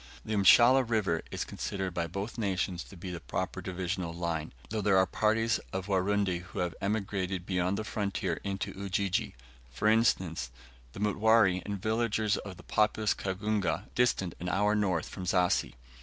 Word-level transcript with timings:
The 0.25 0.33
Mshala 0.35 0.81
River 0.83 1.21
is 1.29 1.45
considered 1.45 1.93
by 1.93 2.07
both 2.07 2.39
nations 2.39 2.83
to 2.85 2.97
be 2.97 3.11
the 3.11 3.19
proper 3.19 3.61
divisional 3.61 4.11
line; 4.15 4.51
though 4.71 4.81
there 4.81 4.97
are 4.97 5.05
parties 5.05 5.59
of 5.71 5.85
Warundi 5.85 6.39
who 6.39 6.57
have 6.57 6.73
emigrated 6.81 7.45
beyond 7.45 7.77
the 7.77 7.83
frontier 7.83 8.39
into 8.43 8.71
Ujiji; 8.71 9.35
for 9.69 9.87
instance, 9.87 10.49
the 10.93 10.99
Mutware 10.99 11.61
and 11.63 11.79
villagers 11.79 12.37
of 12.37 12.57
populous 12.67 13.13
Kagunga, 13.13 13.89
distant 13.93 14.33
an 14.39 14.49
hour 14.49 14.73
north 14.73 15.07
from 15.07 15.25
Zassi. 15.25 15.75